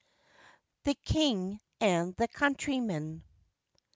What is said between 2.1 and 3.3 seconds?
THE COUNTRYMAN.